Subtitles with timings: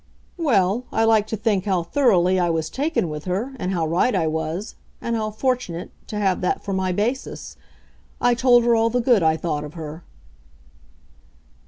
[0.39, 4.15] "Well, I like to think how thoroughly I was taken with her, and how right
[4.15, 7.55] I was, and how fortunate, to have that for my basis.
[8.19, 10.03] I told her all the good I thought of her."